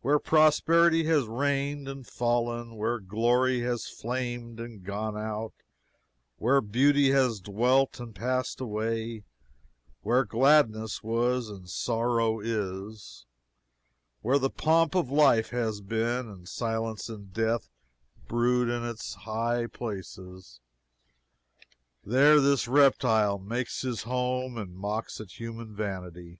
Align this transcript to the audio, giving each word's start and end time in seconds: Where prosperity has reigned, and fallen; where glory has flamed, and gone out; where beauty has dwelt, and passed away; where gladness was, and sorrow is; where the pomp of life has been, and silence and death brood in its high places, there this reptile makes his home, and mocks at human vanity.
Where 0.00 0.20
prosperity 0.20 1.02
has 1.06 1.26
reigned, 1.26 1.88
and 1.88 2.06
fallen; 2.06 2.76
where 2.76 3.00
glory 3.00 3.62
has 3.62 3.88
flamed, 3.88 4.60
and 4.60 4.84
gone 4.84 5.16
out; 5.18 5.54
where 6.36 6.60
beauty 6.60 7.10
has 7.10 7.40
dwelt, 7.40 7.98
and 7.98 8.14
passed 8.14 8.60
away; 8.60 9.24
where 10.02 10.24
gladness 10.24 11.02
was, 11.02 11.48
and 11.50 11.68
sorrow 11.68 12.38
is; 12.38 13.26
where 14.22 14.38
the 14.38 14.50
pomp 14.50 14.94
of 14.94 15.10
life 15.10 15.50
has 15.50 15.80
been, 15.80 16.28
and 16.28 16.48
silence 16.48 17.08
and 17.08 17.32
death 17.32 17.68
brood 18.28 18.68
in 18.68 18.84
its 18.84 19.14
high 19.14 19.66
places, 19.66 20.60
there 22.04 22.40
this 22.40 22.68
reptile 22.68 23.40
makes 23.40 23.82
his 23.82 24.04
home, 24.04 24.56
and 24.58 24.76
mocks 24.76 25.20
at 25.20 25.40
human 25.40 25.74
vanity. 25.74 26.38